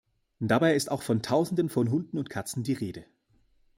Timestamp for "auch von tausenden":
0.89-1.69